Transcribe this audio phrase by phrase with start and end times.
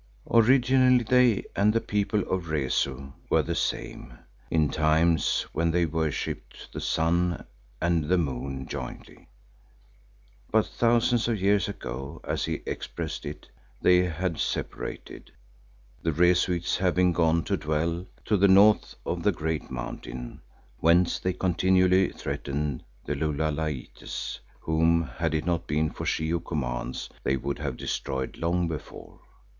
[0.31, 4.17] Originally they and the people of Rezu were the same,
[4.49, 7.45] in times when they worshipped the sun
[7.79, 9.27] and the moon jointly,
[10.49, 13.47] but "thousands of years" ago, as he expressed it,
[13.79, 15.31] they had separated,
[16.01, 20.41] the Rezuites having gone to dwell to the north of the Great Mountain,
[20.79, 27.07] whence they continually threatened the Lulalaites whom, had it not been for She who commands,
[27.21, 29.19] they would have destroyed long before.